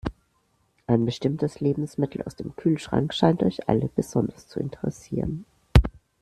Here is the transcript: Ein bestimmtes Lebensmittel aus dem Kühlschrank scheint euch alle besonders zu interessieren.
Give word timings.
Ein 0.87 1.05
bestimmtes 1.05 1.59
Lebensmittel 1.59 2.23
aus 2.23 2.35
dem 2.35 2.55
Kühlschrank 2.55 3.13
scheint 3.13 3.43
euch 3.43 3.69
alle 3.69 3.87
besonders 3.95 4.47
zu 4.47 4.59
interessieren. 4.59 5.45